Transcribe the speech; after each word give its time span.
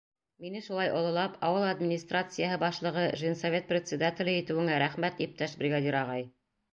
Мине 0.43 0.59
шулай 0.67 0.87
ололап, 0.99 1.33
ауыл 1.49 1.65
администрацияһы 1.71 2.57
башлығы, 2.63 3.03
женсовет 3.23 3.67
председателе 3.73 4.33
итеүеңә 4.39 4.79
рәхмәт, 4.85 5.21
иптәш 5.27 5.55
бригадир 5.61 5.99
ағай. 6.01 6.27